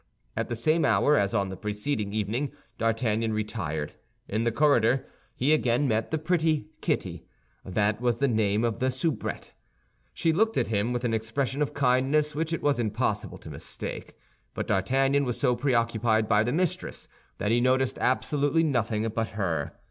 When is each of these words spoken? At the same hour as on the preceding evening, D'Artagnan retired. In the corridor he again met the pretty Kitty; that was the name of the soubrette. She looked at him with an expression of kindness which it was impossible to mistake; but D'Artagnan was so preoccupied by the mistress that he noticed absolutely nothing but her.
At 0.35 0.49
the 0.49 0.55
same 0.55 0.83
hour 0.83 1.15
as 1.15 1.35
on 1.35 1.49
the 1.49 1.55
preceding 1.55 2.11
evening, 2.11 2.51
D'Artagnan 2.79 3.33
retired. 3.33 3.93
In 4.27 4.45
the 4.45 4.51
corridor 4.51 5.05
he 5.35 5.53
again 5.53 5.87
met 5.87 6.09
the 6.09 6.17
pretty 6.17 6.69
Kitty; 6.81 7.27
that 7.63 8.01
was 8.01 8.17
the 8.17 8.27
name 8.27 8.63
of 8.63 8.79
the 8.79 8.89
soubrette. 8.89 9.51
She 10.11 10.33
looked 10.33 10.57
at 10.57 10.69
him 10.69 10.91
with 10.91 11.03
an 11.03 11.13
expression 11.13 11.61
of 11.61 11.75
kindness 11.75 12.33
which 12.33 12.51
it 12.51 12.63
was 12.63 12.79
impossible 12.79 13.37
to 13.37 13.51
mistake; 13.51 14.17
but 14.55 14.65
D'Artagnan 14.65 15.23
was 15.23 15.39
so 15.39 15.55
preoccupied 15.55 16.27
by 16.27 16.43
the 16.43 16.51
mistress 16.51 17.07
that 17.37 17.51
he 17.51 17.61
noticed 17.61 17.99
absolutely 17.99 18.63
nothing 18.63 19.07
but 19.09 19.27
her. 19.37 19.73